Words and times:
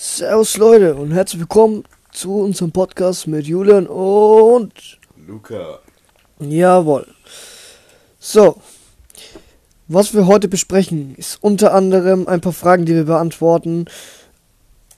Servus 0.00 0.56
Leute 0.56 0.94
und 0.94 1.10
herzlich 1.10 1.40
willkommen 1.40 1.82
zu 2.12 2.36
unserem 2.36 2.70
Podcast 2.70 3.26
mit 3.26 3.48
Julian 3.48 3.88
und 3.88 4.72
Luca. 5.26 5.80
jawohl. 6.38 7.04
So, 8.20 8.58
was 9.88 10.14
wir 10.14 10.28
heute 10.28 10.46
besprechen, 10.46 11.16
ist 11.16 11.42
unter 11.42 11.74
anderem 11.74 12.28
ein 12.28 12.40
paar 12.40 12.52
Fragen, 12.52 12.86
die 12.86 12.94
wir 12.94 13.06
beantworten 13.06 13.86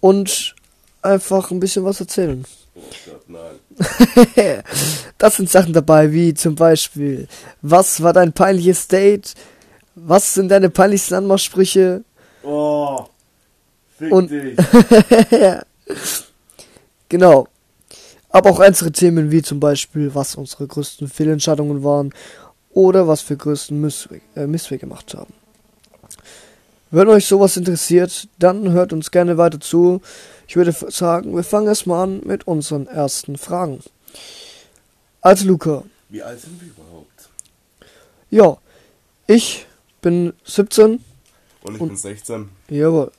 und 0.01 0.55
einfach 1.01 1.51
ein 1.51 1.61
bisschen 1.61 1.87
was 1.87 2.01
erzählen. 2.01 2.45
Oh 2.75 2.81
Gott, 3.07 3.23
nein. 3.27 4.63
das 5.17 5.37
sind 5.37 5.49
Sachen 5.49 5.73
dabei, 5.73 6.13
wie 6.13 6.35
zum 6.35 6.57
Beispiel, 6.57 7.27
was 7.63 8.03
war 8.03 8.13
dein 8.13 8.35
peinliches 8.35 8.87
Date? 8.87 9.33
Was 9.95 10.35
sind 10.35 10.51
deine 10.51 10.69
peinlichsten 10.69 11.15
Anmachsprüche? 11.15 12.05
Oh, 12.43 13.07
fick 14.01 14.13
Und- 14.13 14.31
dich. 14.31 14.57
Genau. 17.09 17.49
Aber 18.29 18.51
auch 18.51 18.61
einzelne 18.61 18.93
Themen 18.93 19.31
wie 19.33 19.43
zum 19.43 19.59
Beispiel, 19.59 20.15
was 20.15 20.37
unsere 20.37 20.67
größten 20.67 21.09
Fehlentscheidungen 21.09 21.83
waren 21.83 22.13
oder 22.73 23.09
was 23.09 23.29
wir 23.29 23.37
größten 23.37 23.81
Missweg, 23.81 24.23
äh, 24.37 24.47
Missweg 24.47 24.81
gemacht 24.81 25.15
haben. 25.15 25.33
Wenn 26.93 27.09
euch 27.09 27.27
sowas 27.27 27.57
interessiert, 27.57 28.29
dann 28.39 28.71
hört 28.71 28.93
uns 28.93 29.11
gerne 29.11 29.37
weiter 29.37 29.59
zu. 29.61 30.01
Ich 30.47 30.55
würde 30.57 30.73
sagen, 30.73 31.35
wir 31.35 31.43
fangen 31.43 31.67
erstmal 31.67 32.05
an 32.05 32.21
mit 32.25 32.47
unseren 32.47 32.87
ersten 32.87 33.37
Fragen. 33.37 33.81
Also 35.21 35.47
Luca, 35.49 35.83
Wie 36.09 36.23
alt 36.23 36.41
sind 36.41 36.61
wir 36.61 36.69
überhaupt? 36.69 37.29
ja, 38.31 38.57
ich 39.27 39.67
bin 40.03 40.33
17, 40.45 41.05
Und 41.63 41.75
ich 41.75 41.81
Und- 41.81 41.89
bin 41.89 41.97
16. 41.97 42.49
jawohl. 42.69 43.11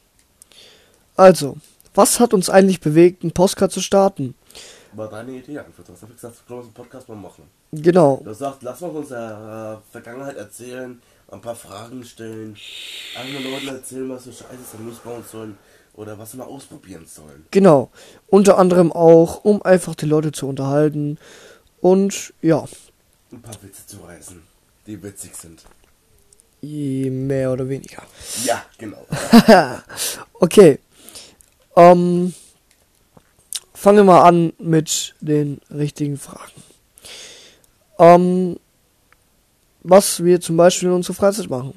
Also, 1.15 1.57
was 1.93 2.19
hat 2.19 2.33
uns 2.33 2.49
eigentlich 2.49 2.79
bewegt, 2.79 3.23
einen 3.23 3.31
Postcard 3.33 3.71
zu 3.71 3.81
starten? 3.81 4.35
War 4.93 5.09
deine 5.09 5.31
Idee 5.31 5.59
einfach. 5.59 5.83
Du 5.85 5.93
hast 5.93 6.03
einfach 6.03 6.15
gesagt, 6.15 6.35
wir 6.47 6.57
einen 6.57 6.73
Podcast 6.73 7.07
mal 7.07 7.15
machen. 7.15 7.43
Genau, 7.71 8.17
Du 8.17 8.25
gesagt, 8.29 8.63
lass 8.63 8.81
uns 8.81 8.93
unsere 8.95 9.79
äh, 9.81 9.91
Vergangenheit 9.91 10.35
erzählen, 10.35 11.01
ein 11.29 11.39
paar 11.41 11.55
Fragen 11.55 12.03
stellen, 12.03 12.57
anderen 13.17 13.49
Leuten 13.51 13.67
erzählen, 13.69 14.09
was 14.09 14.23
für 14.23 14.33
Scheiße 14.33 14.77
sie 14.77 14.83
nicht 14.83 15.01
bauen 15.03 15.23
sollen 15.31 15.57
oder 15.93 16.19
was 16.19 16.31
sie 16.31 16.37
mal 16.37 16.43
ausprobieren 16.45 17.05
sollen. 17.07 17.45
Genau. 17.51 17.89
Unter 18.27 18.57
anderem 18.57 18.91
auch, 18.91 19.45
um 19.45 19.61
einfach 19.61 19.95
die 19.95 20.05
Leute 20.05 20.33
zu 20.33 20.47
unterhalten. 20.49 21.17
Und 21.79 22.33
ja, 22.41 22.65
Ein 23.31 23.41
paar 23.41 23.55
Witze 23.63 23.87
zu 23.87 23.97
reißen, 24.01 24.41
die 24.85 25.01
witzig 25.01 25.33
sind. 25.35 25.63
je 26.59 27.09
mehr 27.09 27.53
oder 27.53 27.67
weniger. 27.69 28.03
Ja, 28.43 28.65
genau. 28.77 29.05
Okay. 30.33 30.79
Ähm, 31.75 32.33
fangen 33.73 33.97
wir 33.97 34.03
mal 34.03 34.23
an 34.23 34.53
mit 34.59 35.15
den 35.21 35.61
richtigen 35.69 36.17
Fragen. 36.17 36.51
Ähm, 37.97 38.59
was 39.83 40.23
wir 40.23 40.41
zum 40.41 40.57
Beispiel 40.57 40.89
in 40.89 40.95
unserer 40.95 41.15
Freizeit 41.15 41.49
machen. 41.49 41.73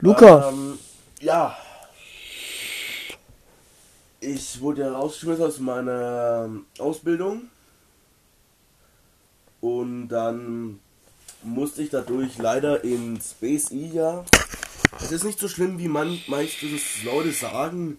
Luca, 0.00 0.48
Ähm, 0.48 0.78
ja. 1.20 1.56
Ich 4.20 4.60
wurde 4.60 4.90
rausgeschmissen 4.90 5.44
aus 5.44 5.58
meiner 5.58 6.44
ähm, 6.46 6.66
Ausbildung. 6.78 7.42
Und 9.60 10.08
dann 10.08 10.80
musste 11.42 11.82
ich 11.82 11.90
dadurch 11.90 12.38
leiter 12.38 12.82
in 12.84 13.20
Space 13.20 13.70
E 13.70 13.86
ja. 13.92 14.24
Es 15.00 15.12
ist 15.12 15.24
nicht 15.24 15.38
so 15.38 15.48
schlimm, 15.48 15.78
wie 15.78 15.88
man 15.88 16.20
meistens 16.26 17.02
Leute 17.04 17.32
sagen. 17.32 17.98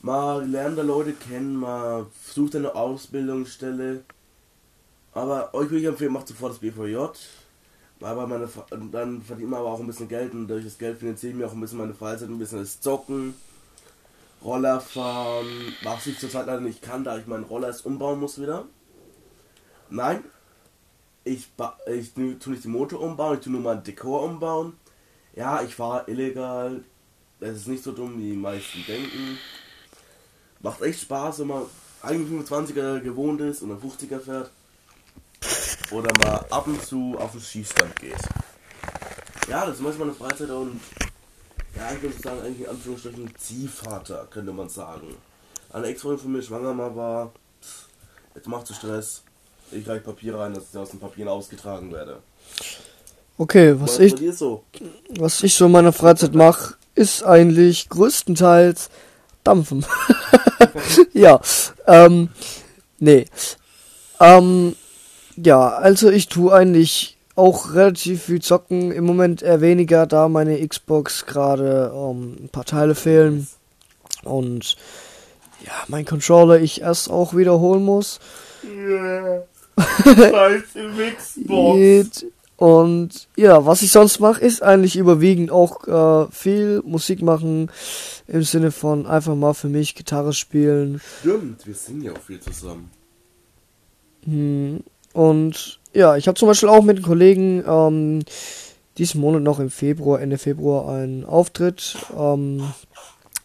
Man 0.00 0.52
lernt 0.52 0.78
da 0.78 0.82
Leute 0.82 1.12
kennen, 1.12 1.56
man 1.56 2.06
sucht 2.24 2.54
eine 2.54 2.74
Ausbildungsstelle. 2.74 4.04
Aber 5.12 5.52
euch 5.54 5.70
will 5.70 5.80
ich 5.80 5.86
empfehlen, 5.86 6.12
macht 6.12 6.28
sofort 6.28 6.52
das 6.52 6.60
BVJ. 6.60 6.96
Aber 8.00 8.26
meine, 8.28 8.48
dann 8.92 9.22
verdient 9.22 9.50
man 9.50 9.60
aber 9.60 9.72
auch 9.72 9.80
ein 9.80 9.86
bisschen 9.88 10.08
Geld 10.08 10.32
und 10.32 10.46
durch 10.46 10.64
das 10.64 10.78
Geld 10.78 10.98
finanziere 10.98 11.32
ich 11.32 11.38
mir 11.38 11.46
auch 11.46 11.52
ein 11.52 11.60
bisschen 11.60 11.78
meine 11.78 11.94
Freizeit, 11.94 12.28
ein 12.28 12.38
bisschen 12.38 12.60
das 12.60 12.80
Zocken, 12.80 13.34
Roller 14.44 14.80
fahren, 14.80 15.74
was 15.82 16.06
ich 16.06 16.16
zurzeit 16.16 16.46
leider 16.46 16.60
nicht 16.60 16.80
kann, 16.80 17.02
da 17.02 17.18
ich 17.18 17.26
meinen 17.26 17.42
Roller 17.42 17.66
erst 17.66 17.84
umbauen 17.84 18.20
muss 18.20 18.40
wieder. 18.40 18.66
Nein, 19.90 20.22
ich, 21.24 21.48
ich 21.86 22.14
tu 22.14 22.34
tue 22.34 22.52
nicht 22.52 22.64
den 22.64 22.70
Motor 22.70 23.00
umbauen, 23.00 23.38
ich 23.38 23.44
tue 23.44 23.52
nur 23.52 23.62
mein 23.62 23.82
Dekor 23.82 24.22
umbauen. 24.22 24.74
Ja, 25.34 25.62
ich 25.62 25.74
fahre 25.74 26.08
illegal, 26.08 26.84
das 27.40 27.56
ist 27.56 27.68
nicht 27.68 27.82
so 27.82 27.90
dumm, 27.90 28.16
wie 28.18 28.30
die 28.30 28.36
meisten 28.36 28.84
denken. 28.86 29.38
Macht 30.60 30.82
echt 30.82 31.00
Spaß, 31.02 31.40
wenn 31.40 31.46
man 31.48 31.62
eigentlich 32.02 32.28
25er 32.48 33.00
gewohnt 33.00 33.40
ist 33.40 33.62
und 33.62 33.70
ein 33.72 33.78
50er 33.78 34.20
fährt 34.20 34.50
oder 35.90 36.12
mal 36.18 36.44
ab 36.50 36.66
und 36.66 36.84
zu 36.84 37.16
auf 37.18 37.32
den 37.32 37.40
Schießstand 37.40 37.94
geht. 38.00 38.16
Ja, 39.48 39.64
das 39.66 39.76
ist 39.76 39.82
manchmal 39.82 40.08
eine 40.08 40.16
Freizeit 40.16 40.50
und 40.50 40.80
ja, 41.76 41.92
ich 41.94 42.02
würde 42.02 42.20
sagen, 42.20 42.40
eigentlich 42.42 42.66
in 42.66 42.70
Anführungsstrichen 42.70 43.32
Ziehvater, 43.38 44.26
könnte 44.30 44.52
man 44.52 44.68
sagen. 44.68 45.14
Eine 45.72 45.86
Ex-Freundin 45.86 46.18
von 46.22 46.32
mir 46.32 46.42
schwanger 46.42 46.74
mal 46.74 46.94
war, 46.96 47.32
jetzt 48.34 48.48
macht 48.48 48.66
sie 48.66 48.74
Stress, 48.74 49.22
ich 49.70 49.86
reiche 49.88 50.00
Papier 50.02 50.36
rein, 50.36 50.54
dass 50.54 50.64
ich 50.72 50.76
aus 50.76 50.90
den 50.90 51.00
Papieren 51.00 51.28
ausgetragen 51.28 51.92
werde. 51.92 52.18
okay, 53.36 53.74
was 53.78 53.92
Was 53.92 53.98
ich, 54.00 54.36
so? 54.36 54.64
was 55.18 55.42
ich 55.42 55.54
so 55.54 55.66
in 55.66 55.72
meiner 55.72 55.92
Freizeit 55.92 56.34
mache, 56.34 56.74
ist 56.94 57.22
eigentlich 57.22 57.88
größtenteils 57.88 58.90
Dampfen. 59.44 59.84
ja, 61.12 61.40
ähm, 61.86 62.28
nee. 62.98 63.26
Ähm, 64.20 64.74
ja, 65.36 65.68
also 65.68 66.10
ich 66.10 66.28
tue 66.28 66.52
eigentlich 66.52 67.16
auch 67.36 67.74
relativ 67.74 68.24
viel 68.24 68.42
zocken. 68.42 68.90
Im 68.90 69.04
Moment 69.04 69.42
eher 69.42 69.60
weniger, 69.60 70.06
da 70.06 70.28
meine 70.28 70.66
Xbox 70.66 71.26
gerade 71.26 71.92
ähm, 71.94 72.36
ein 72.40 72.48
paar 72.48 72.64
Teile 72.64 72.94
fehlen. 72.94 73.46
Und 74.24 74.76
ja, 75.64 75.72
mein 75.86 76.04
Controller 76.04 76.60
ich 76.60 76.80
erst 76.80 77.10
auch 77.10 77.34
wiederholen 77.34 77.84
muss. 77.84 78.18
Yeah. 78.64 79.44
Scheiß 80.04 80.62
Xbox. 81.16 82.26
Und 82.58 83.28
ja, 83.36 83.64
was 83.66 83.82
ich 83.82 83.92
sonst 83.92 84.18
mache, 84.18 84.40
ist 84.44 84.64
eigentlich 84.64 84.96
überwiegend 84.96 85.52
auch 85.52 85.86
äh, 85.86 86.30
viel 86.32 86.82
Musik 86.84 87.22
machen. 87.22 87.70
Im 88.26 88.42
Sinne 88.42 88.72
von 88.72 89.06
einfach 89.06 89.36
mal 89.36 89.54
für 89.54 89.68
mich 89.68 89.94
Gitarre 89.94 90.32
spielen. 90.32 91.00
Stimmt, 91.20 91.64
wir 91.64 91.74
singen 91.74 92.02
ja 92.02 92.12
auch 92.12 92.20
viel 92.20 92.40
zusammen. 92.40 92.90
Hm, 94.24 94.80
Und 95.12 95.78
ja, 95.94 96.16
ich 96.16 96.26
habe 96.26 96.36
zum 96.36 96.48
Beispiel 96.48 96.68
auch 96.68 96.82
mit 96.82 96.98
den 96.98 97.04
Kollegen 97.04 97.62
ähm, 97.64 98.24
diesen 98.98 99.20
Monat 99.20 99.42
noch 99.42 99.60
im 99.60 99.70
Februar, 99.70 100.20
Ende 100.20 100.36
Februar, 100.36 100.92
einen 100.92 101.24
Auftritt, 101.24 101.96
ähm, 102.18 102.64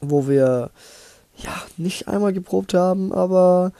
wo 0.01 0.27
wir 0.27 0.71
ja 1.37 1.61
nicht 1.77 2.07
einmal 2.07 2.33
geprobt 2.33 2.73
haben, 2.73 3.13
aber 3.13 3.73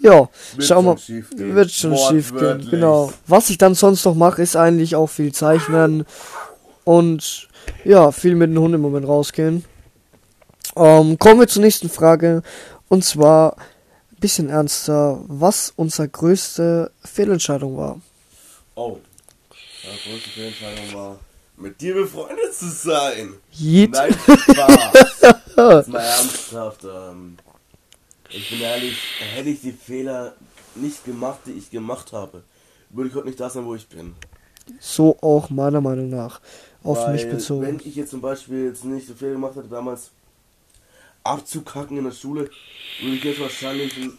ja, 0.00 0.28
Wird 0.54 0.66
schau 0.66 0.82
mal, 0.82 0.96
wird 1.36 1.70
schon 1.70 1.96
schief 1.96 2.34
gehen. 2.34 2.66
Genau. 2.70 3.12
Was 3.26 3.50
ich 3.50 3.58
dann 3.58 3.74
sonst 3.74 4.04
noch 4.04 4.14
mache, 4.14 4.42
ist 4.42 4.56
eigentlich 4.56 4.96
auch 4.96 5.08
viel 5.08 5.32
zeichnen 5.32 6.06
und 6.84 7.48
ja, 7.84 8.10
viel 8.10 8.34
mit 8.34 8.50
den 8.50 8.58
Hunden 8.58 8.76
im 8.76 8.80
Moment 8.80 9.06
rausgehen. 9.06 9.64
Ähm, 10.76 11.18
kommen 11.18 11.40
wir 11.40 11.48
zur 11.48 11.62
nächsten 11.62 11.90
Frage 11.90 12.42
und 12.88 13.04
zwar 13.04 13.56
ein 13.58 14.20
bisschen 14.20 14.48
ernster, 14.48 15.20
was 15.26 15.72
unsere 15.76 16.08
größte 16.08 16.90
Fehlentscheidung 17.04 17.76
war. 17.76 18.00
Oh, 18.76 18.98
meine 19.84 19.98
größte 20.04 20.30
Fehlentscheidung 20.30 20.94
war, 20.94 21.18
mit 21.56 21.80
dir 21.80 21.94
befreundet 21.94 22.54
zu 22.54 22.70
sein. 22.70 23.34
Yeet. 23.52 23.92
Nein, 23.92 24.14
Spaß. 24.14 24.92
Jetzt 25.56 25.88
mal 25.88 25.98
ernsthaft. 26.00 26.84
Ähm, 26.84 27.36
ich 28.32 28.39
bin 28.50 28.60
ehrlich, 28.60 28.98
hätte 29.34 29.48
ich 29.48 29.60
die 29.60 29.72
Fehler 29.72 30.34
nicht 30.74 31.04
gemacht, 31.04 31.40
die 31.46 31.52
ich 31.52 31.70
gemacht 31.70 32.12
habe, 32.12 32.42
würde 32.90 33.08
ich 33.08 33.14
heute 33.14 33.26
nicht 33.26 33.40
da 33.40 33.48
sein, 33.48 33.64
wo 33.64 33.74
ich 33.74 33.88
bin. 33.88 34.14
So 34.78 35.16
auch 35.20 35.50
meiner 35.50 35.80
Meinung 35.80 36.10
nach 36.10 36.40
auf 36.84 36.98
Weil, 36.98 37.14
mich 37.14 37.28
bezogen. 37.28 37.62
Wenn 37.62 37.80
ich 37.80 37.96
jetzt 37.96 38.10
zum 38.10 38.20
Beispiel 38.20 38.66
jetzt 38.66 38.84
nicht 38.84 39.06
so 39.06 39.14
viel 39.14 39.32
gemacht 39.32 39.56
hätte 39.56 39.68
damals, 39.68 40.10
abzukacken 41.24 41.98
in 41.98 42.04
der 42.04 42.12
Schule, 42.12 42.50
würde 43.02 43.16
ich 43.16 43.24
jetzt 43.24 43.40
wahrscheinlich 43.40 43.96
eine 43.96 44.12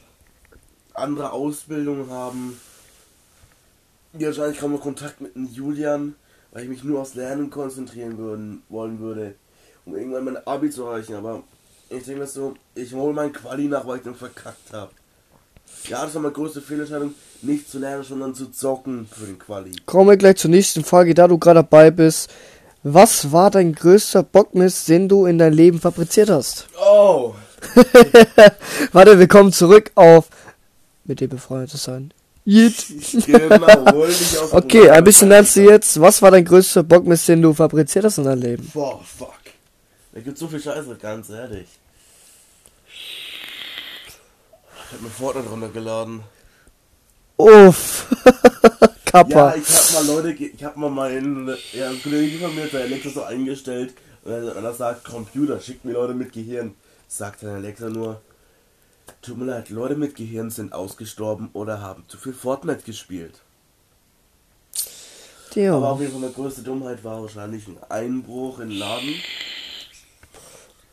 andere 0.93 1.31
Ausbildung 1.31 2.09
haben. 2.09 2.59
Ja, 4.17 4.27
wahrscheinlich 4.27 4.59
kaum 4.59 4.73
noch 4.73 4.81
Kontakt 4.81 5.21
mit 5.21 5.35
dem 5.35 5.47
Julian, 5.51 6.15
weil 6.51 6.63
ich 6.63 6.69
mich 6.69 6.83
nur 6.83 7.01
aufs 7.01 7.15
Lernen 7.15 7.49
konzentrieren 7.49 8.17
würden, 8.17 8.61
wollen 8.69 8.99
würde, 8.99 9.35
um 9.85 9.95
irgendwann 9.95 10.25
mein 10.25 10.47
Abi 10.47 10.69
zu 10.69 10.83
erreichen. 10.83 11.15
Aber 11.15 11.43
ich 11.91 12.03
denke 12.03 12.21
mir 12.21 12.27
so, 12.27 12.53
ich 12.75 12.93
hole 12.93 13.13
mein 13.13 13.33
Quali 13.33 13.67
nach, 13.67 13.85
weil 13.85 13.97
ich 13.97 14.03
dann 14.03 14.15
verkackt 14.15 14.71
habe. 14.71 14.91
Ja, 15.87 16.05
das 16.05 16.13
war 16.15 16.21
meine 16.21 16.33
größte 16.33 16.61
Fehlentscheidung, 16.61 17.13
nicht 17.41 17.69
zu 17.69 17.79
lernen, 17.79 18.03
sondern 18.03 18.35
zu 18.35 18.51
zocken 18.51 19.07
für 19.11 19.25
den 19.25 19.39
Quali. 19.39 19.71
Kommen 19.85 20.09
wir 20.09 20.17
gleich 20.17 20.37
zur 20.37 20.51
nächsten 20.51 20.83
Frage, 20.83 21.13
da 21.13 21.27
du 21.27 21.37
gerade 21.37 21.59
dabei 21.59 21.91
bist. 21.91 22.29
Was 22.83 23.31
war 23.31 23.51
dein 23.51 23.73
größter 23.75 24.23
Bockmist, 24.23 24.87
den 24.89 25.07
du 25.07 25.25
in 25.25 25.37
dein 25.37 25.53
Leben 25.53 25.79
fabriziert 25.79 26.29
hast? 26.29 26.67
Oh, 26.83 27.35
Warte, 28.91 29.19
wir 29.19 29.27
kommen 29.27 29.51
zurück 29.51 29.91
auf 29.95 30.29
mit 31.05 31.19
dir 31.19 31.27
befreundet 31.29 31.69
zu 31.69 31.77
sein. 31.77 32.13
Yeet. 32.45 32.73
genau, 33.25 34.07
Okay, 34.51 34.89
ein 34.89 35.03
bisschen 35.03 35.31
ernst 35.31 35.55
jetzt. 35.55 35.99
Was 36.01 36.21
war 36.21 36.31
dein 36.31 36.45
größter 36.45 36.83
Bockmist, 36.83 37.27
den 37.27 37.41
du 37.41 37.53
fabriziert 37.53 38.05
hast 38.05 38.17
in 38.17 38.23
deinem 38.23 38.41
Leben? 38.41 38.71
Boah, 38.73 38.99
fuck. 39.03 39.33
Da 40.13 40.19
gibt 40.19 40.37
so 40.37 40.47
viel 40.47 40.59
Scheiße, 40.59 40.97
ganz 40.99 41.29
ehrlich. 41.29 41.67
Ich 44.91 44.95
hab 44.95 45.01
mir 45.03 45.09
Fortnite 45.09 45.49
runtergeladen. 45.49 46.21
Uff. 47.37 48.07
Ja, 49.13 49.23
Kappa. 49.23 49.55
ich 49.55 49.67
hab 49.67 49.93
mal 49.93 50.05
Leute, 50.15 50.31
ich 50.31 50.63
hab 50.63 50.77
mal 50.77 50.89
meinen, 50.89 51.53
ja, 51.73 51.89
ein 51.89 52.01
Kollege 52.01 52.39
von 52.39 52.55
mir 52.55 52.67
der 52.67 52.83
Alexa 52.83 53.09
so 53.09 53.23
eingestellt, 53.23 53.93
und 54.23 54.31
er, 54.31 54.55
er 54.55 54.73
sagt, 54.73 55.03
Computer, 55.03 55.59
schickt 55.59 55.83
mir 55.83 55.91
Leute 55.91 56.13
mit 56.13 56.31
Gehirn. 56.31 56.75
Sagt 57.09 57.43
dann 57.43 57.55
Alexa 57.55 57.89
nur, 57.89 58.21
tut 59.21 59.37
mir 59.37 59.43
leid, 59.43 59.69
Leute 59.69 59.95
mit 59.95 60.15
Gehirn 60.15 60.49
sind 60.49 60.71
ausgestorben 60.71 61.49
oder 61.51 61.81
haben 61.81 62.05
zu 62.07 62.17
viel 62.17 62.31
Fortnite 62.33 62.83
gespielt. 62.83 63.41
Aber 65.51 65.61
Ja. 65.61 65.73
auf 65.77 65.99
jeden 65.99 66.13
Fall 66.13 66.21
meine 66.21 66.31
größte 66.33 66.61
Dummheit 66.61 67.03
war 67.03 67.21
wahrscheinlich 67.21 67.67
ein 67.67 67.79
Einbruch 67.89 68.59
in 68.59 68.69
den 68.69 68.77
Laden. 68.77 69.13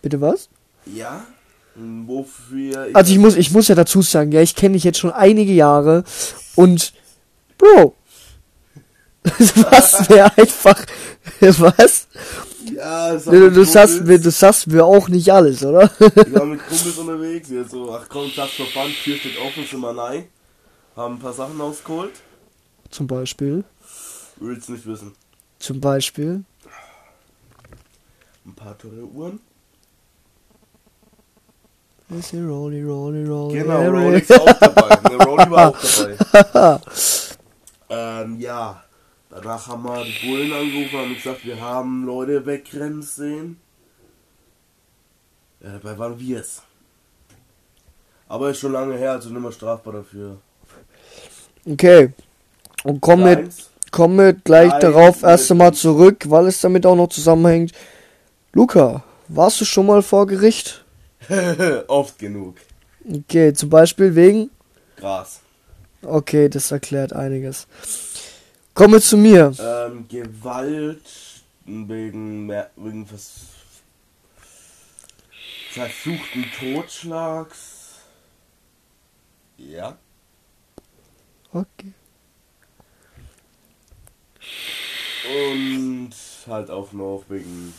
Bitte 0.02 0.20
was? 0.20 0.48
Ja, 0.86 1.24
wofür 2.06 2.90
Also 2.92 3.12
ich 3.12 3.18
muss, 3.18 3.36
ich 3.36 3.50
muss 3.50 3.68
ja 3.68 3.74
dazu 3.74 4.02
sagen, 4.02 4.32
ja, 4.32 4.40
ich 4.40 4.54
kenne 4.54 4.74
dich 4.74 4.84
jetzt 4.84 4.98
schon 4.98 5.12
einige 5.12 5.52
Jahre 5.52 6.04
und 6.54 6.92
Bro. 7.56 7.94
was 9.24 10.08
wäre 10.08 10.36
einfach. 10.36 10.84
Was? 11.40 12.08
ja, 12.74 13.26
war 13.26 13.32
Du, 13.32 13.50
du, 13.50 13.64
sagst 13.64 14.04
mir, 14.04 14.18
du 14.18 14.30
sagst 14.30 14.66
mir 14.68 14.84
auch 14.84 15.08
nicht 15.08 15.30
alles, 15.32 15.64
oder? 15.64 15.90
Ich 16.00 16.34
war 16.34 16.46
mit 16.46 16.60
Kumpels 16.66 16.96
unterwegs, 16.98 17.50
wir 17.50 17.64
so, 17.64 17.92
ach 17.92 18.06
komm, 18.08 18.30
Platz 18.30 18.52
for 18.52 18.66
fun, 18.66 18.90
Tür 19.02 19.16
steht 19.16 19.38
offen, 19.38 19.64
sind 19.68 19.80
wir 19.80 19.96
rein. 19.96 20.24
Haben 20.96 21.14
ein 21.14 21.18
paar 21.18 21.32
Sachen 21.32 21.60
ausgeholt. 21.60 22.12
Zum 22.90 23.06
Beispiel. 23.06 23.64
Willst 24.36 24.70
nicht 24.70 24.86
wissen. 24.86 25.12
Zum 25.58 25.80
Beispiel. 25.80 26.44
Ein 28.46 28.54
paar 28.54 28.78
teure 28.78 29.04
Uhren. 29.04 29.40
Ist 32.10 32.30
hier 32.30 32.46
Rolli, 32.46 32.82
Rolli, 32.82 33.26
Rolli. 33.26 33.58
Genau, 33.58 33.74
Harry. 33.74 34.04
Rolex 34.04 34.30
auch 34.30 34.52
dabei. 34.54 34.96
Der 35.10 35.26
Rolli 35.26 35.50
war 35.50 35.68
auch 35.68 35.76
dabei. 36.52 36.80
ähm, 37.90 38.40
ja. 38.40 38.82
Danach 39.30 39.68
haben 39.68 39.82
wir 39.82 40.04
die 40.04 40.26
Bullen 40.26 40.52
angerufen 40.52 41.10
und 41.10 41.14
gesagt, 41.16 41.44
wir 41.44 41.60
haben 41.60 42.06
Leute 42.06 42.46
wegrennen 42.46 43.02
sehen. 43.02 43.60
Ja, 45.60 45.72
dabei 45.72 45.98
waren 45.98 46.18
wir 46.18 46.40
es. 46.40 46.62
Aber 48.26 48.50
ist 48.50 48.60
schon 48.60 48.72
lange 48.72 48.96
her, 48.96 49.12
also 49.12 49.28
nicht 49.28 49.42
mehr 49.42 49.52
strafbar 49.52 49.92
dafür. 49.92 50.38
Okay. 51.70 52.12
Und 52.84 53.00
komm 53.02 53.24
mit, 53.24 53.50
komm 53.90 54.16
mit 54.16 54.44
gleich 54.44 54.70
Nein, 54.70 54.80
darauf 54.80 55.22
erst 55.22 55.50
einmal 55.50 55.74
zurück, 55.74 56.24
weil 56.28 56.46
es 56.46 56.60
damit 56.60 56.86
auch 56.86 56.96
noch 56.96 57.08
zusammenhängt. 57.08 57.72
Luca, 58.52 59.02
warst 59.28 59.60
du 59.60 59.66
schon 59.66 59.86
mal 59.86 60.02
vor 60.02 60.26
Gericht? 60.26 60.84
Oft 61.88 62.18
genug. 62.18 62.56
Okay, 63.08 63.52
zum 63.52 63.70
Beispiel 63.70 64.14
wegen. 64.14 64.50
Gras. 64.96 65.40
Okay, 66.02 66.48
das 66.48 66.70
erklärt 66.70 67.12
einiges. 67.12 67.66
Komme 68.74 69.00
zu 69.00 69.16
mir. 69.16 69.52
Ähm, 69.58 70.06
Gewalt 70.08 71.02
wegen, 71.64 72.48
wegen 72.76 73.06
vers 73.06 73.32
versuchten 75.70 76.44
Totschlags. 76.58 77.96
Ja. 79.56 79.98
Okay. 81.52 81.92
Und 85.26 86.10
halt 86.46 86.70
auch 86.70 86.92
noch 86.92 87.24
wegen 87.28 87.74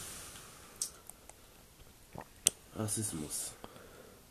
Rassismus. 2.80 3.52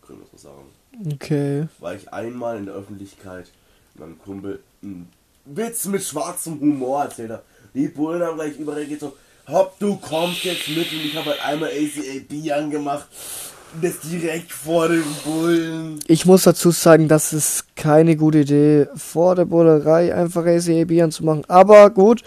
Können 0.06 0.20
wir 0.20 0.26
so 0.32 0.48
sagen. 0.48 1.12
Okay. 1.14 1.68
Weil 1.80 1.98
ich 1.98 2.12
einmal 2.12 2.56
in 2.56 2.66
der 2.66 2.74
Öffentlichkeit 2.74 3.50
meinem 3.94 4.18
Kumpel 4.18 4.60
einen 4.82 5.08
Witz 5.44 5.84
mit 5.86 6.02
schwarzem 6.02 6.58
Humor 6.60 7.04
erzählt 7.04 7.30
habe. 7.30 7.42
Die 7.74 7.88
Bullen 7.88 8.22
haben 8.22 8.36
gleich 8.36 8.58
überall 8.58 8.86
so, 8.98 9.14
hopp, 9.48 9.78
du 9.78 9.96
kommst 9.96 10.44
jetzt 10.44 10.68
mit 10.68 10.90
und 10.90 11.00
ich 11.04 11.14
habe 11.16 11.30
halt 11.30 11.44
einmal 11.44 11.70
ACAB 11.70 12.52
angemacht. 12.56 13.06
Das 13.82 14.00
direkt 14.00 14.50
vor 14.50 14.88
dem 14.88 15.04
Bullen. 15.24 16.00
Ich 16.06 16.24
muss 16.24 16.44
dazu 16.44 16.70
sagen, 16.70 17.06
das 17.06 17.34
ist 17.34 17.76
keine 17.76 18.16
gute 18.16 18.38
Idee, 18.40 18.86
vor 18.96 19.34
der 19.34 19.44
Bullerei 19.44 20.14
einfach 20.14 20.46
ACAB 20.46 21.02
anzumachen. 21.02 21.44
Aber 21.48 21.90
gut. 21.90 22.22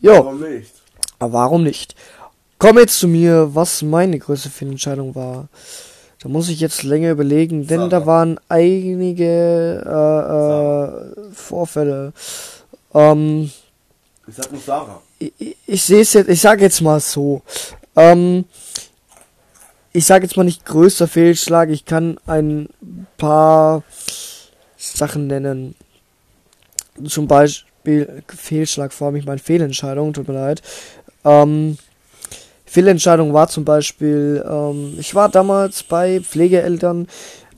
Jo, 0.00 0.12
Warum 0.12 0.40
nicht? 0.40 0.70
aber 1.18 1.32
warum 1.32 1.62
nicht? 1.64 1.96
Komm 2.62 2.78
jetzt 2.78 3.00
zu 3.00 3.08
mir, 3.08 3.56
was 3.56 3.82
meine 3.82 4.20
größte 4.20 4.48
Fehlentscheidung 4.48 5.16
war. 5.16 5.48
Da 6.20 6.28
muss 6.28 6.48
ich 6.48 6.60
jetzt 6.60 6.84
länger 6.84 7.10
überlegen, 7.10 7.66
denn 7.66 7.80
Sag 7.80 7.90
da 7.90 8.06
waren 8.06 8.38
einige 8.48 9.82
äh, 9.84 11.28
äh, 11.28 11.32
Vorfälle. 11.34 12.12
Ähm, 12.94 13.50
Ich 14.28 14.36
sag 14.36 14.52
nur 14.52 14.60
Sarah. 14.60 15.02
ich, 15.18 15.56
ich- 15.66 15.82
sehe 15.82 16.02
es 16.02 16.12
jetzt, 16.12 16.28
ich 16.28 16.40
sage 16.40 16.62
jetzt 16.62 16.80
mal 16.82 17.00
so. 17.00 17.42
Ähm, 17.96 18.44
ich 19.92 20.04
sage 20.06 20.24
jetzt 20.26 20.36
mal 20.36 20.44
nicht 20.44 20.64
größter 20.64 21.08
Fehlschlag, 21.08 21.68
ich 21.68 21.84
kann 21.84 22.16
ein 22.28 22.68
paar 23.16 23.82
Sachen 24.76 25.26
nennen. 25.26 25.74
Zum 27.08 27.26
Beispiel 27.26 28.22
Fehlschlag, 28.28 28.92
vor 28.92 29.08
allem 29.08 29.16
ich 29.16 29.26
meine 29.26 29.40
Fehlentscheidung, 29.40 30.12
tut 30.12 30.28
mir 30.28 30.34
leid. 30.34 30.62
Ähm, 31.24 31.76
Fehlentscheidung 32.72 33.34
war 33.34 33.48
zum 33.48 33.66
Beispiel, 33.66 34.42
ähm, 34.48 34.94
ich 34.98 35.14
war 35.14 35.28
damals 35.28 35.82
bei 35.82 36.20
Pflegeeltern, 36.20 37.06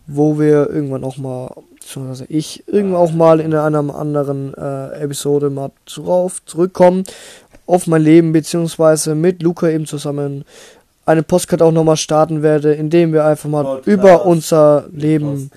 wo 0.08 0.40
wir 0.40 0.68
irgendwann 0.68 1.04
auch 1.04 1.18
mal, 1.18 1.54
beziehungsweise 1.78 2.24
ich, 2.28 2.64
irgendwann 2.66 3.00
auch 3.00 3.12
mal 3.12 3.38
in 3.38 3.54
einer 3.54 3.94
anderen 3.94 4.52
äh, 4.54 5.00
Episode 5.00 5.50
mal 5.50 5.70
drauf 5.86 6.44
zurückkommen, 6.46 7.04
auf 7.64 7.86
mein 7.86 8.02
Leben, 8.02 8.32
beziehungsweise 8.32 9.14
mit 9.14 9.40
Luca 9.40 9.68
eben 9.68 9.86
zusammen 9.86 10.44
eine 11.06 11.22
Postkarte 11.22 11.64
auch 11.64 11.70
nochmal 11.70 11.96
starten 11.96 12.42
werde, 12.42 12.74
indem 12.74 13.12
wir 13.12 13.24
einfach 13.24 13.48
mal 13.48 13.62
Podcast. 13.62 13.86
über 13.86 14.26
unser 14.26 14.86
Leben, 14.90 15.48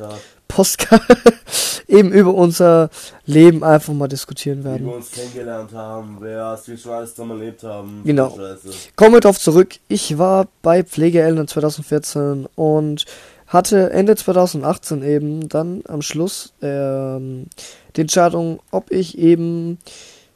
Postcard, 0.48 1.02
Postkarte, 1.08 1.34
eben 1.88 2.12
über 2.12 2.34
unser 2.34 2.90
Leben 3.26 3.64
einfach 3.64 3.94
mal 3.94 4.08
diskutieren 4.08 4.60
Wie 4.60 4.66
werden. 4.66 4.88
wir 4.88 4.96
uns 4.96 5.12
kennengelernt 5.12 5.74
haben, 5.74 6.18
wer 6.20 6.44
was 6.44 6.68
wir 6.68 6.78
schon 6.78 6.92
alles 6.92 7.16
zusammen 7.16 7.40
erlebt 7.40 7.64
haben. 7.64 8.02
Genau. 8.04 8.38
Kommen 8.96 9.14
wir 9.14 9.22
drauf 9.22 9.40
zurück. 9.40 9.76
Ich 9.88 10.18
war 10.18 10.48
bei 10.62 10.84
Pflegeeltern 10.84 11.48
2014 11.48 12.48
und 12.56 13.06
hatte 13.48 13.92
Ende 13.92 14.16
2018 14.16 15.04
eben 15.04 15.48
dann 15.48 15.82
am 15.88 16.02
Schluss 16.02 16.54
ähm, 16.62 17.46
die 17.96 18.02
Entscheidung, 18.02 18.60
ob 18.72 18.92
ich 18.92 19.18
eben 19.18 19.78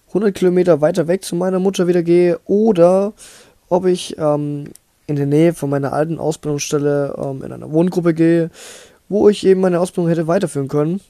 100 0.08 0.34
Kilometer 0.34 0.82
weiter 0.82 1.08
weg 1.08 1.24
zu 1.24 1.36
meiner 1.36 1.60
Mutter 1.60 1.88
wieder 1.88 2.04
gehe 2.04 2.40
oder 2.46 3.14
ob 3.70 3.86
ich 3.86 4.18
ähm, 4.18 4.66
in 5.08 5.16
der 5.18 5.26
Nähe 5.26 5.54
von 5.54 5.70
meiner 5.70 5.94
alten 5.94 6.20
Ausbildungsstelle 6.20 7.16
ähm, 7.18 7.44
in 7.44 7.52
einer 7.52 7.72
Wohngruppe 7.72 8.14
gehe, 8.14 8.50
wo 9.10 9.28
ich 9.28 9.46
eben 9.46 9.62
meine 9.62 9.80
Ausbildung 9.80 10.10
hätte 10.10 10.28
weiterführen 10.28 10.70
können. 10.70 11.02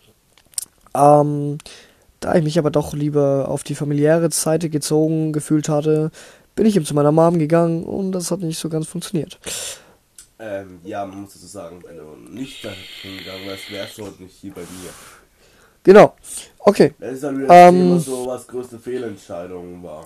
Ähm, 0.95 1.57
da 2.19 2.35
ich 2.35 2.43
mich 2.43 2.59
aber 2.59 2.69
doch 2.69 2.93
lieber 2.93 3.47
auf 3.47 3.63
die 3.63 3.75
familiäre 3.75 4.31
Seite 4.31 4.69
gezogen 4.69 5.33
gefühlt 5.33 5.69
hatte, 5.69 6.11
bin 6.55 6.65
ich 6.65 6.75
eben 6.75 6.85
zu 6.85 6.93
meiner 6.93 7.11
Mom 7.11 7.39
gegangen 7.39 7.83
und 7.83 8.11
das 8.11 8.31
hat 8.31 8.41
nicht 8.41 8.59
so 8.59 8.69
ganz 8.69 8.87
funktioniert. 8.87 9.39
Ähm, 10.37 10.79
ja, 10.83 11.05
man 11.05 11.21
muss 11.21 11.33
dazu 11.33 11.45
sagen, 11.45 11.83
wenn 11.87 11.97
du 11.97 12.31
nicht 12.31 12.65
dahin 12.65 13.17
gegangen 13.17 13.45
wärst, 13.45 13.71
wärst 13.71 13.97
du 13.97 14.05
heute 14.05 14.23
nicht 14.23 14.35
hier 14.35 14.53
bei 14.53 14.61
mir. 14.61 14.89
Genau. 15.83 16.15
Okay. 16.59 16.93
Das 16.99 17.13
ist 17.13 17.23
dann 17.23 17.39
wieder 17.39 17.49
Ähm. 17.49 17.75
Thema 17.75 17.99
so, 17.99 18.27
was 18.27 18.47
größte 18.47 18.79
Fehlentscheidung 18.79 19.83
war. 19.83 20.03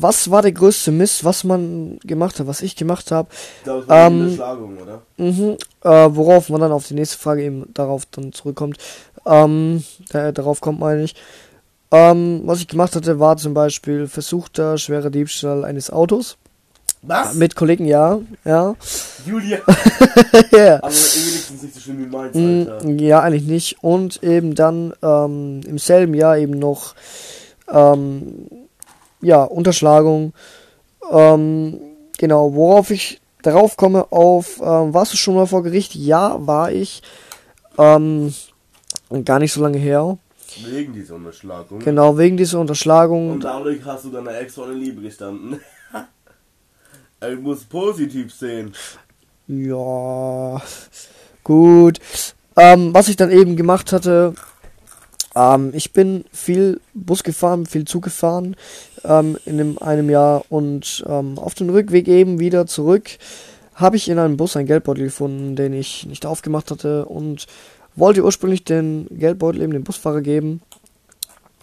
Was 0.00 0.30
war 0.30 0.42
der 0.42 0.52
größte 0.52 0.90
Mist, 0.90 1.24
was 1.24 1.44
man 1.44 1.98
gemacht 2.04 2.38
hat, 2.38 2.46
was 2.46 2.62
ich 2.62 2.76
gemacht 2.76 3.10
habe? 3.10 3.28
Ähm? 3.88 4.38
Mhm. 5.16 5.56
Äh, 5.82 6.08
worauf 6.10 6.48
man 6.48 6.60
dann 6.60 6.72
auf 6.72 6.86
die 6.88 6.94
nächste 6.94 7.18
Frage 7.18 7.42
eben 7.42 7.66
darauf 7.74 8.06
dann 8.06 8.32
zurückkommt. 8.32 8.78
Ähm, 9.26 9.84
da, 10.10 10.32
darauf 10.32 10.60
kommt 10.60 10.80
meine 10.80 11.04
ich. 11.04 11.14
Ähm, 11.90 12.42
was 12.44 12.60
ich 12.60 12.68
gemacht 12.68 12.96
hatte, 12.96 13.20
war 13.20 13.36
zum 13.36 13.52
Beispiel 13.52 14.08
versuchter 14.08 14.78
schwerer 14.78 15.10
Diebstahl 15.10 15.64
eines 15.64 15.90
Autos. 15.90 16.38
Was? 17.02 17.34
Mit 17.34 17.56
Kollegen, 17.56 17.84
ja. 17.84 18.20
Ja. 18.44 18.76
Julia. 19.26 19.58
ja. 20.52 20.76
Aber 20.76 20.86
wenigstens 20.86 21.62
nicht 21.62 21.74
so 21.74 21.80
schlimm 21.80 21.98
wie 21.98 22.06
meins, 22.06 22.34
Mm, 22.34 22.70
Alter. 22.70 22.88
Ja, 22.90 23.20
eigentlich 23.20 23.46
nicht. 23.46 23.82
Und 23.82 24.22
eben 24.22 24.54
dann 24.54 24.94
ähm, 25.02 25.60
im 25.66 25.78
selben 25.78 26.14
Jahr 26.14 26.38
eben 26.38 26.58
noch 26.58 26.94
ähm, 27.68 28.46
ja, 29.22 29.42
Unterschlagung. 29.44 30.34
Ähm, 31.10 31.80
genau, 32.18 32.54
worauf 32.54 32.90
ich 32.90 33.20
darauf 33.42 33.76
komme 33.76 34.10
auf, 34.12 34.60
ähm, 34.60 34.94
warst 34.94 35.12
du 35.12 35.16
schon 35.16 35.34
mal 35.34 35.46
vor 35.46 35.62
Gericht? 35.62 35.94
Ja, 35.94 36.36
war 36.46 36.70
ich. 36.70 37.02
Ähm, 37.78 38.34
gar 39.24 39.38
nicht 39.38 39.52
so 39.52 39.62
lange 39.62 39.78
her. 39.78 40.18
Wegen 40.64 40.92
dieser 40.92 41.14
Unterschlagung. 41.14 41.78
Genau, 41.78 42.18
wegen 42.18 42.36
dieser 42.36 42.60
Unterschlagung. 42.60 43.32
Und 43.32 43.44
dadurch 43.44 43.84
hast 43.84 44.04
du 44.04 44.10
deiner 44.10 44.38
Ex 44.38 44.54
vor 44.54 44.66
der 44.66 44.76
Liebe 44.76 45.00
gestanden. 45.00 45.60
ich 47.32 47.38
muss 47.38 47.64
positiv 47.64 48.34
sehen. 48.34 48.74
Ja, 49.46 50.60
gut. 51.42 52.00
Ähm, 52.56 52.92
was 52.92 53.08
ich 53.08 53.16
dann 53.16 53.30
eben 53.30 53.56
gemacht 53.56 53.92
hatte, 53.92 54.34
ähm, 55.34 55.70
ich 55.74 55.92
bin 55.92 56.24
viel 56.32 56.80
Bus 56.94 57.22
gefahren, 57.22 57.66
viel 57.66 57.84
Zug 57.84 58.04
gefahren 58.04 58.56
ähm, 59.04 59.38
in 59.44 59.58
dem, 59.58 59.78
einem 59.78 60.10
Jahr 60.10 60.44
und 60.48 61.04
ähm, 61.06 61.38
auf 61.38 61.54
dem 61.54 61.70
Rückweg 61.70 62.08
eben 62.08 62.38
wieder 62.38 62.66
zurück 62.66 63.18
habe 63.74 63.96
ich 63.96 64.08
in 64.08 64.18
einem 64.18 64.36
Bus 64.36 64.56
einen 64.56 64.66
Geldbeutel 64.66 65.04
gefunden, 65.04 65.56
den 65.56 65.72
ich 65.72 66.06
nicht 66.06 66.26
aufgemacht 66.26 66.70
hatte 66.70 67.06
und 67.06 67.46
wollte 67.96 68.22
ursprünglich 68.22 68.64
den 68.64 69.06
Geldbeutel 69.10 69.62
eben 69.62 69.72
dem 69.72 69.84
Busfahrer 69.84 70.20
geben, 70.20 70.60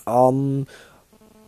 ähm, 0.08 0.66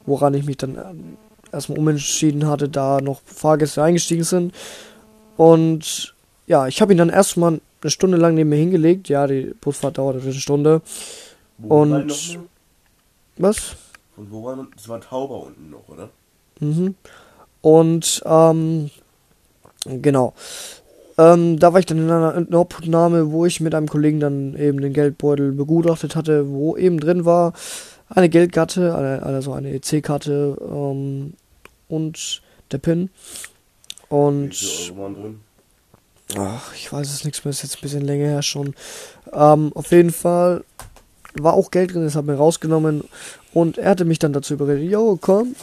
woran 0.06 0.34
ich 0.34 0.46
mich 0.46 0.58
dann 0.58 0.76
ähm, 0.76 1.18
erstmal 1.52 1.80
umentschieden 1.80 2.48
hatte, 2.48 2.70
da 2.70 3.02
noch 3.02 3.22
Fahrgäste 3.26 3.82
eingestiegen 3.82 4.24
sind 4.24 4.54
und 5.38 6.14
ja, 6.48 6.68
ich 6.68 6.82
habe 6.82 6.94
ihn 6.94 6.98
dann 6.98 7.10
erstmal 7.10 7.62
eine 7.82 7.92
Stunde 7.92 8.18
lang 8.18 8.36
neben 8.36 8.50
mir 8.50 8.58
hingelegt. 8.58 9.10
Ja, 9.10 9.26
die 9.26 9.54
Busfahrt 9.62 9.98
dauerte 9.98 10.22
eine 10.22 10.34
Stunde. 10.34 10.82
Und 11.70 12.08
noch? 12.08 12.44
was? 13.38 13.76
Und 14.18 14.32
wo 14.32 14.44
war 14.44 14.68
das 14.76 14.88
war 14.88 15.02
Tauber 15.02 15.44
unten 15.44 15.70
noch, 15.70 15.88
oder? 15.88 16.10
Mhm. 16.60 16.96
Und 17.62 18.22
ähm, 18.26 18.90
genau. 19.86 20.34
Ähm, 21.18 21.60
da 21.60 21.74
war 21.74 21.80
ich 21.80 21.86
dann 21.86 22.00
in 22.00 22.10
einer, 22.10 22.36
in 22.36 22.48
einer 22.48 22.60
Obhutnahme, 22.60 23.32
wo 23.32 23.46
ich 23.46 23.62
mit 23.62 23.76
einem 23.76 23.88
Kollegen 23.88 24.20
dann 24.20 24.56
eben 24.56 24.82
den 24.82 24.94
Geldbeutel 24.94 25.52
begutachtet 25.52 26.16
hatte, 26.16 26.50
wo 26.50 26.78
eben 26.78 27.00
drin 27.00 27.26
war 27.26 27.54
eine 28.10 28.30
Geldkarte, 28.30 28.96
eine, 28.96 29.24
also 29.24 29.54
eine 29.54 29.74
EC-Karte 29.74 30.58
ähm, 30.62 31.34
und 31.88 32.42
der 32.72 32.78
PIN. 32.78 33.10
Und? 34.10 34.54
Ach, 36.38 36.74
ich 36.76 36.92
weiß 36.92 37.12
es 37.14 37.26
nichts 37.26 37.44
mehr, 37.44 37.50
ist 37.52 37.64
jetzt 37.64 37.78
ein 37.78 37.82
bisschen 37.82 38.06
länger 38.06 38.28
her 38.28 38.42
schon. 38.42 38.74
Ähm, 39.34 39.72
auf 39.74 39.92
jeden 39.92 40.12
Fall 40.12 40.64
war 41.36 41.54
auch 41.54 41.72
Geld 41.72 41.94
drin, 41.94 42.04
das 42.04 42.16
hat 42.16 42.26
mir 42.26 42.36
rausgenommen 42.36 43.04
und 43.54 43.78
er 43.78 43.92
hatte 43.92 44.06
mich 44.06 44.20
dann 44.20 44.34
dazu 44.34 44.54
überredet, 44.54 44.90
yo, 44.90 45.18
komm, 45.20 45.56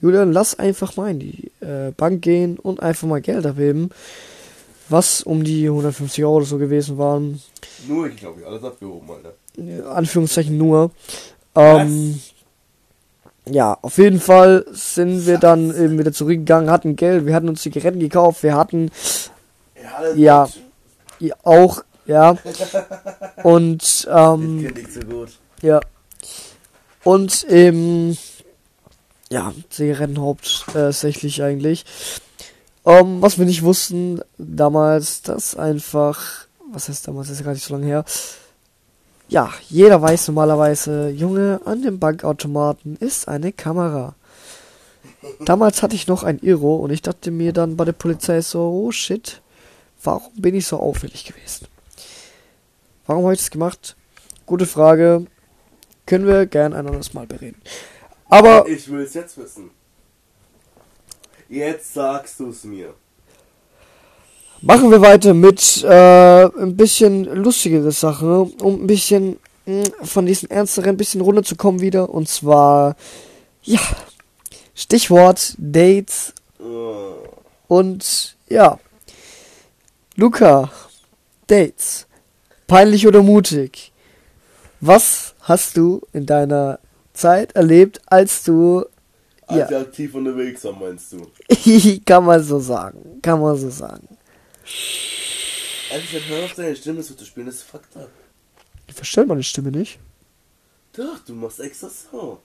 Julian, 0.00 0.32
lass 0.32 0.58
einfach 0.58 0.96
mal 0.96 1.10
in 1.10 1.18
die 1.18 1.50
äh, 1.60 1.90
Bank 1.96 2.22
gehen 2.22 2.58
und 2.58 2.80
einfach 2.80 3.08
mal 3.08 3.20
Geld 3.20 3.46
abheben. 3.46 3.90
Was 4.88 5.22
um 5.22 5.42
die 5.42 5.66
150 5.66 6.22
Euro 6.24 6.36
oder 6.36 6.44
so 6.44 6.58
gewesen 6.58 6.96
waren. 6.96 7.40
Nur 7.88 8.06
ich 8.06 8.16
glaube 8.16 8.40
ich, 8.40 8.46
alles 8.46 8.62
abgehoben, 8.62 9.08
Alter. 9.10 9.90
Anführungszeichen 9.90 10.56
nur. 10.56 10.92
Ähm, 11.56 12.20
ja, 13.48 13.78
auf 13.82 13.98
jeden 13.98 14.20
Fall 14.20 14.64
sind 14.70 15.26
wir 15.26 15.38
dann 15.38 15.70
eben 15.70 15.98
wieder 15.98 16.12
zurückgegangen, 16.12 16.70
hatten 16.70 16.94
Geld, 16.94 17.26
wir 17.26 17.34
hatten 17.34 17.48
uns 17.48 17.62
Zigaretten 17.62 17.98
gekauft, 17.98 18.42
wir 18.42 18.54
hatten 18.54 18.90
ja, 20.14 20.48
auch, 21.42 21.82
ja. 22.06 22.36
Und, 23.42 24.08
ähm, 24.10 24.72
ich 24.76 24.92
so 24.92 25.00
gut. 25.00 25.30
ja. 25.62 25.80
Und 27.04 27.44
eben, 27.44 28.18
ja, 29.30 29.52
Zigaretten 29.70 30.20
hauptsächlich 30.20 31.42
eigentlich. 31.42 31.84
Ähm, 32.84 33.20
was 33.20 33.38
wir 33.38 33.46
nicht 33.46 33.62
wussten 33.62 34.20
damals, 34.38 35.22
dass 35.22 35.56
einfach, 35.56 36.46
was 36.72 36.88
heißt 36.88 37.06
damals, 37.06 37.28
das 37.28 37.34
ist 37.34 37.40
ja 37.40 37.46
gar 37.46 37.52
nicht 37.52 37.64
so 37.64 37.74
lange 37.74 37.86
her. 37.86 38.04
Ja, 39.28 39.52
jeder 39.68 40.00
weiß 40.00 40.28
normalerweise, 40.28 41.10
Junge, 41.10 41.60
an 41.64 41.82
dem 41.82 41.98
Bankautomaten 41.98 42.96
ist 42.96 43.26
eine 43.26 43.52
Kamera. 43.52 44.14
Damals 45.44 45.82
hatte 45.82 45.96
ich 45.96 46.06
noch 46.06 46.22
ein 46.22 46.38
Iro 46.38 46.76
und 46.76 46.90
ich 46.90 47.02
dachte 47.02 47.32
mir 47.32 47.52
dann 47.52 47.76
bei 47.76 47.84
der 47.84 47.92
Polizei 47.92 48.40
so, 48.40 48.60
oh 48.60 48.92
shit, 48.92 49.42
warum 50.04 50.32
bin 50.36 50.54
ich 50.54 50.66
so 50.66 50.78
auffällig 50.78 51.24
gewesen? 51.24 51.66
Warum 53.06 53.24
habe 53.24 53.34
ich 53.34 53.40
das 53.40 53.50
gemacht? 53.50 53.96
Gute 54.46 54.66
Frage. 54.66 55.26
Können 56.06 56.26
wir 56.26 56.46
gern 56.46 56.72
ein 56.72 56.86
anderes 56.86 57.14
Mal 57.14 57.26
bereden. 57.26 57.60
Aber 58.28 58.66
Ich 58.68 58.90
will 58.90 59.02
es 59.02 59.14
jetzt 59.14 59.36
wissen. 59.38 59.70
Jetzt 61.48 61.94
sagst 61.94 62.40
du 62.40 62.50
es 62.50 62.64
mir. 62.64 62.94
machen 64.60 64.90
wir 64.90 65.00
weiter 65.00 65.32
mit 65.34 65.82
äh, 65.84 66.44
ein 66.44 66.76
bisschen 66.76 67.24
lustigere 67.24 67.92
Sache, 67.92 68.42
um 68.60 68.82
ein 68.82 68.86
bisschen 68.88 69.38
mh, 69.66 69.84
von 70.02 70.26
diesen 70.26 70.50
ernsteren 70.50 70.90
ein 70.90 70.96
bisschen 70.96 71.20
runterzukommen 71.20 71.80
wieder. 71.80 72.10
Und 72.10 72.28
zwar, 72.28 72.96
ja, 73.62 73.80
Stichwort 74.74 75.54
Dates 75.58 76.32
Oh. 76.58 77.14
und 77.68 78.36
ja, 78.48 78.78
Luca, 80.16 80.70
Dates, 81.46 82.05
peinlich 82.66 83.06
oder 83.06 83.22
mutig? 83.22 83.92
Was 84.80 85.34
hast 85.40 85.76
du 85.76 86.02
in 86.12 86.26
deiner 86.26 86.78
Zeit 87.14 87.52
erlebt, 87.52 88.00
als 88.06 88.44
du 88.44 88.84
Als 89.46 89.58
Ja. 89.58 89.70
wir 89.70 89.78
aktiv 89.80 90.14
unterwegs 90.14 90.64
waren, 90.64 90.78
meinst 90.80 91.12
du? 91.12 91.26
kann 92.04 92.24
man 92.24 92.42
so 92.42 92.58
sagen, 92.58 93.20
kann 93.22 93.40
man 93.40 93.56
so 93.56 93.70
sagen. 93.70 94.08
Als 95.92 96.02
ich 96.04 96.12
dann 96.12 96.28
hör 96.28 96.44
auf 96.44 96.54
deine 96.54 96.74
Stimme 96.74 97.02
so 97.02 97.14
zu 97.14 97.24
spielen, 97.24 97.46
das 97.46 97.56
ist 97.56 97.62
fucked 97.62 97.96
up. 97.96 98.08
Ich 98.88 98.94
verstehe 98.94 99.24
meine 99.24 99.42
Stimme 99.42 99.70
nicht. 99.70 99.98
Doch, 100.96 101.18
du 101.26 101.34
machst 101.34 101.60
extra 101.60 101.88
so. 101.88 102.40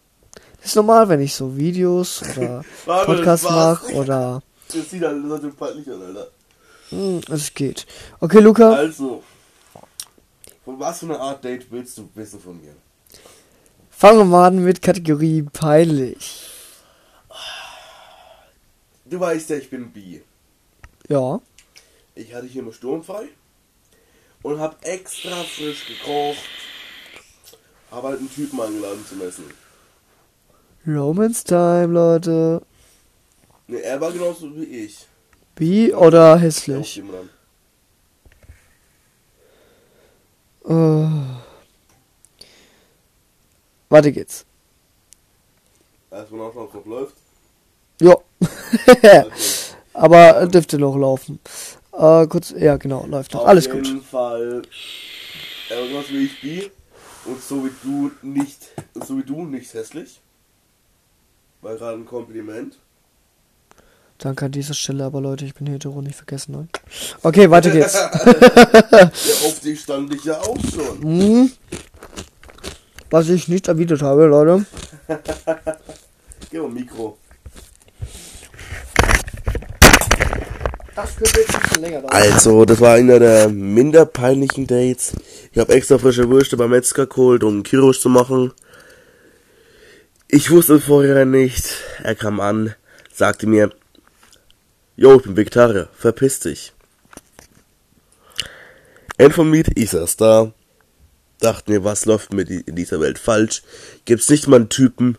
Das 0.57 0.67
ist 0.67 0.75
normal, 0.75 1.09
wenn 1.09 1.21
ich 1.21 1.33
so 1.33 1.55
Videos 1.57 2.21
oder 2.37 2.63
War 2.85 3.05
Podcasts 3.05 3.49
mache 3.49 3.93
oder 3.95 4.43
Das 4.67 4.89
sieht 4.89 5.01
halt 5.03 5.23
so 5.41 5.49
peinlich 5.51 5.87
an, 5.89 6.01
Alter. 6.03 6.27
hm, 6.89 7.21
es 7.29 7.53
geht. 7.53 7.87
Okay, 8.19 8.39
Luca, 8.39 8.73
Also, 8.73 9.23
was 10.65 10.99
für 10.99 11.05
einer 11.05 11.19
Art 11.19 11.43
Date 11.43 11.71
willst 11.71 11.97
du 11.97 12.09
wissen 12.15 12.39
von 12.39 12.59
mir? 12.61 12.75
fangen 14.01 14.17
wir 14.17 14.25
mal 14.25 14.47
an 14.47 14.63
mit 14.63 14.81
Kategorie 14.81 15.43
peinlich. 15.43 16.49
Du 19.05 19.19
weißt 19.19 19.51
ja, 19.51 19.57
ich 19.57 19.69
bin 19.69 19.91
bi. 19.91 20.23
Ja. 21.07 21.39
Ich 22.15 22.33
hatte 22.33 22.47
hier 22.47 22.63
immer 22.63 22.73
sturmfrei 22.73 23.27
und 24.41 24.59
hab 24.59 24.83
extra 24.83 25.43
frisch 25.43 25.85
gekocht. 25.85 26.39
Hab 27.91 28.03
halt 28.03 28.17
einen 28.17 28.33
Typen 28.33 28.59
eingeladen 28.59 29.05
zum 29.07 29.21
Essen. 29.21 29.43
Romance 30.87 31.43
Time, 31.43 31.93
Leute. 31.93 32.63
Ne, 33.67 33.83
er 33.83 34.01
war 34.01 34.11
genauso 34.11 34.55
wie 34.55 34.63
ich. 34.63 35.05
Bi 35.53 35.93
oder 35.93 36.39
hässlich? 36.39 37.03
Äh. 40.71 41.07
Warte 43.89 44.11
geht's. 44.11 44.45
Erstmal 46.09 46.47
nachschauen, 46.47 46.69
ob 46.73 46.75
es 46.75 46.85
läuft. 46.85 47.15
Ja. 47.99 48.15
Aber 49.93 50.41
äh, 50.41 50.47
dürfte 50.47 50.77
noch 50.77 50.95
laufen. 50.95 51.39
Äh, 51.91 52.25
kurz, 52.27 52.51
ja 52.57 52.77
genau, 52.77 53.05
läuft 53.05 53.33
noch. 53.33 53.41
Auf 53.41 53.47
Alles 53.47 53.65
jeden 53.65 53.83
gut. 53.83 54.03
Fall. 54.05 54.61
Er 55.69 55.77
war 55.77 55.87
genauso 55.87 56.09
wie 56.09 56.25
ich 56.25 56.41
bi 56.41 56.71
und 57.25 57.41
so 57.41 57.65
wie 57.65 57.71
du 57.83 58.11
nicht, 58.21 58.69
so 58.95 59.17
wie 59.17 59.23
du 59.23 59.43
nicht 59.45 59.73
hässlich. 59.73 60.21
War 61.61 61.75
gerade 61.75 61.97
ein 61.97 62.05
Kompliment. 62.05 62.77
Danke 64.21 64.45
an 64.45 64.51
dieser 64.51 64.75
Stelle, 64.75 65.03
aber 65.03 65.19
Leute, 65.19 65.45
ich 65.45 65.55
bin 65.55 65.65
hetero, 65.65 65.99
nicht 65.99 66.15
vergessen. 66.15 66.51
Ne? 66.51 66.67
Okay, 67.23 67.49
weiter 67.49 67.71
geht's. 67.71 67.95
Ja, 68.91 69.07
auf 69.47 69.59
dich 69.63 69.79
stand 69.81 70.13
ich 70.13 70.23
ja 70.23 70.39
auch 70.39 70.59
schon. 70.71 70.99
Mhm. 70.99 71.51
Was 73.09 73.29
ich 73.29 73.47
nicht 73.47 73.67
erwidert 73.67 74.03
habe, 74.03 74.27
Leute. 74.27 74.63
Gib 76.51 76.61
mal 76.61 76.69
Mikro. 76.69 77.17
Das 80.95 81.15
könnte 81.15 81.39
jetzt 81.39 81.55
ein 81.55 81.61
bisschen 81.61 81.81
länger 81.81 82.01
dauern. 82.01 82.13
Also, 82.13 82.65
das 82.65 82.79
war 82.79 82.93
einer 82.93 83.17
der 83.17 83.49
minder 83.49 84.05
peinlichen 84.05 84.67
Dates. 84.67 85.13
Ich 85.51 85.57
habe 85.57 85.73
extra 85.73 85.97
frische 85.97 86.29
Würste 86.29 86.57
beim 86.57 86.69
Metzger 86.69 87.07
geholt, 87.07 87.43
um 87.43 87.63
Kirosch 87.63 88.01
zu 88.01 88.09
machen. 88.09 88.53
Ich 90.27 90.51
wusste 90.51 90.75
es 90.75 90.83
vorher 90.83 91.25
nicht. 91.25 91.65
Er 92.03 92.13
kam 92.13 92.39
an, 92.39 92.75
sagte 93.11 93.47
mir, 93.47 93.71
Jo, 94.95 95.15
ich 95.15 95.23
bin 95.23 95.37
Vegetarier, 95.37 95.89
verpiss 95.97 96.39
dich. 96.41 96.73
Informiert, 99.17 99.67
ich 99.75 99.91
saß 99.91 100.17
da, 100.17 100.51
dachte 101.39 101.71
mir, 101.71 101.83
was 101.83 102.05
läuft 102.05 102.33
mit 102.33 102.49
in 102.49 102.75
dieser 102.75 102.99
Welt 102.99 103.19
falsch? 103.19 103.61
Gibt's 104.05 104.29
nicht 104.29 104.47
mal 104.47 104.57
einen 104.57 104.69
Typen, 104.69 105.17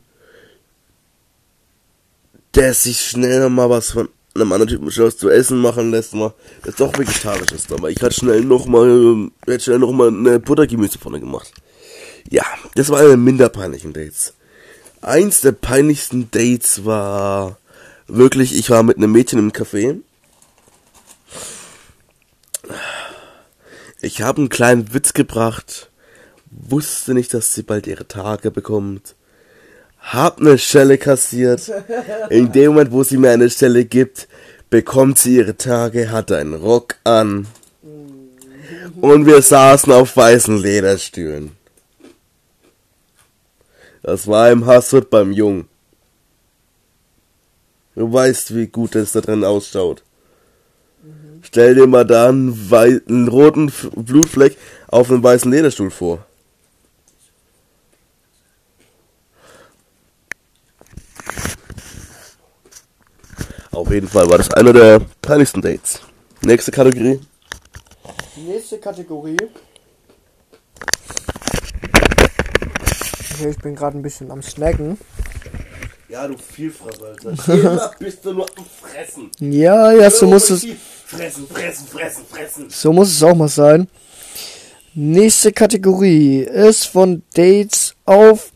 der 2.55 2.75
sich 2.75 3.01
schnell 3.01 3.41
noch 3.41 3.51
mal 3.51 3.71
was 3.71 3.93
von 3.93 4.09
einem 4.35 4.53
anderen 4.53 4.69
Typen 4.71 4.87
was 4.87 5.17
zu 5.17 5.31
essen 5.31 5.59
machen 5.59 5.91
lässt, 5.91 6.15
mal 6.15 6.35
das 6.65 6.77
doch 6.77 6.97
vegetarisch 6.99 7.53
ist. 7.53 7.73
Aber 7.73 7.91
ich 7.91 8.03
hatte 8.03 8.15
schnell 8.15 8.43
noch 8.43 8.67
mal, 8.67 9.31
hätte 9.47 9.65
schnell 9.65 9.79
noch 9.79 9.93
mal 9.93 10.09
eine 10.09 10.39
Buttergemüsepfanne 10.39 11.21
gemacht. 11.21 11.53
Ja, 12.31 12.45
das 12.75 12.89
war 12.91 13.01
eine 13.01 13.17
minder 13.17 13.49
peinlichen 13.49 13.93
Dates. 13.93 14.35
Eins 15.01 15.41
der 15.41 15.53
peinlichsten 15.53 16.31
Dates 16.31 16.85
war 16.85 17.59
wirklich, 18.17 18.57
ich 18.57 18.71
war 18.71 18.83
mit 18.83 18.97
einem 18.97 19.13
Mädchen 19.13 19.39
im 19.39 19.53
Café. 19.53 20.01
Ich 24.01 24.23
habe 24.23 24.39
einen 24.39 24.49
kleinen 24.49 24.95
Witz 24.95 25.13
gebracht, 25.13 25.91
wusste 26.51 27.15
nicht, 27.15 27.33
dass 27.35 27.55
sie 27.55 27.63
bald 27.63 27.87
ihre 27.87 28.09
Tage 28.09 28.51
bekommt 28.51 29.15
hab 30.03 30.41
eine 30.41 30.59
Stelle 30.59 30.99
kassiert. 30.99 31.71
In 32.31 32.53
dem 32.53 32.73
Moment, 32.73 32.93
wo 32.93 33.03
sie 33.05 33.17
mir 33.17 33.31
eine 33.31 33.49
Stelle 33.49 33.85
gibt, 33.85 34.29
bekommt 34.69 35.19
sie 35.19 35.37
ihre 35.37 35.57
Tage, 35.57 36.11
hat 36.11 36.33
einen 36.33 36.55
Rock 36.55 36.97
an. 37.05 37.47
Und 39.01 39.27
wir 39.27 39.43
saßen 39.43 39.93
auf 39.93 40.17
weißen 40.17 40.57
Lederstühlen. 40.57 41.53
Das 44.03 44.27
war 44.27 44.51
im 44.51 44.67
Hassut 44.67 45.11
beim 45.11 45.33
Jungen. 45.33 45.69
Du 47.95 48.13
weißt, 48.13 48.55
wie 48.55 48.67
gut 48.67 48.95
es 48.95 49.13
da 49.13 49.21
drin 49.21 49.45
ausschaut. 49.45 50.03
Stell 51.43 51.75
dir 51.75 51.87
mal 51.87 52.07
da 52.07 52.29
einen, 52.29 52.73
einen 52.73 53.29
roten 53.29 53.73
Blutfleck 53.97 54.57
auf 54.89 55.11
einem 55.11 55.23
weißen 55.23 55.51
Lederstuhl 55.51 55.91
vor. 55.91 56.25
Auf 63.73 63.91
jeden 63.91 64.09
Fall 64.09 64.29
war 64.31 64.39
das 64.39 64.51
einer 64.53 64.73
der 64.73 65.01
peinlichsten 65.21 65.61
Dates. 65.61 66.01
Nächste 66.43 66.71
Kategorie. 66.71 67.21
Nächste 68.37 68.79
Kategorie. 68.79 69.37
Okay, 73.35 73.51
ich 73.51 73.59
bin 73.59 73.75
gerade 73.75 73.99
ein 73.99 74.03
bisschen 74.03 74.31
am 74.31 74.43
Snacken. 74.43 74.99
Ja, 76.13 76.29
du 76.29 76.35
Vielfresser, 76.37 77.07
Alter. 77.07 77.55
Immer 77.55 77.91
bist 77.99 78.23
du 78.23 78.35
nur 78.35 78.47
am 78.59 78.65
Fressen. 78.83 79.31
Ja, 79.39 79.93
ja, 79.93 80.11
so 80.11 80.27
muss 80.27 80.51
es. 80.51 80.67
Fressen, 81.07 81.49
fressen, 81.49 81.87
fressen, 81.87 82.25
fressen. 82.31 82.67
So 82.69 82.93
muss 82.93 83.09
es 83.09 83.23
auch 83.23 83.35
mal 83.35 83.49
sein. 83.49 83.89
Nächste 84.93 85.53
Kategorie 85.53 86.41
ist 86.41 86.85
von 86.85 87.23
Dates 87.35 87.95
auf 88.05 88.53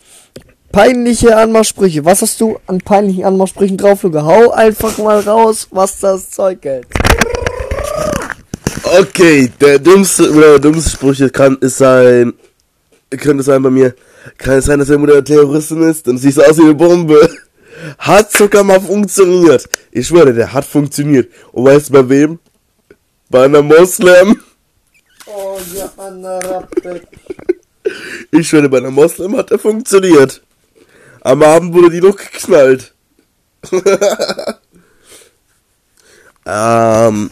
Peinliche 0.71 1.35
Anmachsprüche. 1.35 2.05
Was 2.05 2.21
hast 2.21 2.39
du 2.43 2.59
an 2.67 2.77
peinlichen 2.83 3.25
Anmachsprüchen 3.25 3.79
drauf, 3.79 4.03
Luca? 4.03 4.23
Hau 4.23 4.51
einfach 4.51 4.99
mal 4.99 5.21
raus, 5.21 5.67
was 5.71 5.99
das 6.01 6.29
Zeug 6.29 6.59
hält. 6.63 6.87
Okay, 9.01 9.51
der 9.59 9.79
dümmste 9.79 10.31
oder 10.31 10.59
der 10.59 10.59
dümmste 10.59 10.91
Spruch 10.91 11.33
kann 11.33 11.57
es 11.63 11.79
sein, 11.79 12.35
könnte 13.09 13.43
sein 13.43 13.63
bei 13.63 13.71
mir, 13.71 13.95
kann 14.37 14.59
es 14.59 14.67
sein, 14.67 14.79
dass 14.79 14.91
er 14.91 14.99
Mutter 14.99 15.25
Terroristin 15.25 15.83
ist, 15.85 16.07
dann 16.07 16.19
siehst 16.19 16.37
du 16.37 16.43
aus 16.43 16.59
wie 16.59 16.65
eine 16.65 16.75
Bombe. 16.75 17.27
Hat 17.99 18.33
sogar 18.33 18.65
mal 18.65 18.81
funktioniert. 18.81 19.69
Ich 19.91 20.07
schwöre, 20.09 20.33
der 20.33 20.53
hat 20.53 20.65
funktioniert. 20.65 21.33
Und 21.53 21.65
weißt 21.65 21.89
du 21.89 21.93
bei 21.93 22.09
wem? 22.09 22.39
Bei 23.29 23.45
einer 23.45 23.63
Moslem. 23.63 24.41
Oh 25.27 25.59
ja, 25.75 25.93
Anna 25.97 26.69
Ich 28.31 28.49
schwöre, 28.49 28.69
bei 28.69 28.79
einer 28.79 28.91
Moslem 28.91 29.37
hat 29.37 29.51
er 29.51 29.59
funktioniert. 29.59 30.43
Am 31.21 31.43
Abend 31.43 31.75
wurde 31.75 31.91
die 31.91 32.01
noch 32.01 32.17
geknallt. 32.17 32.95
ähm, 36.47 37.31